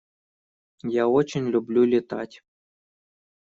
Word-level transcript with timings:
Я 1.01 1.07
очень 1.07 1.47
люблю 1.49 1.83
летать. 1.83 2.41